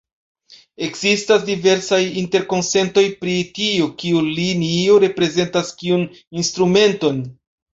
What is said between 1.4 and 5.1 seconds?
diversaj interkonsentoj pri tio, kiu linio